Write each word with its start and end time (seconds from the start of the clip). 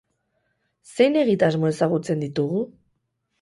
Zein 0.91 1.17
egitasmo 1.25 1.69
ezagutzen 1.73 2.25
ditugu? 2.25 2.65